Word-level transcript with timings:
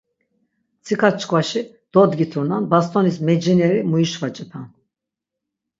Mtsika 0.79 1.09
çkvaşi 1.19 1.61
dodgiturnan, 1.93 2.63
bast̆onis 2.71 3.17
mecineri 3.27 3.79
muişvacepan. 3.89 4.65